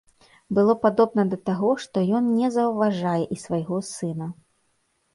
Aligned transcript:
Было 0.57 0.75
падобна 0.85 1.25
да 1.33 1.39
таго, 1.51 1.69
што 1.85 2.05
ён 2.21 2.33
не 2.41 2.51
заўважае 2.59 3.23
і 3.39 3.41
свайго 3.47 3.77
сына. 3.95 4.27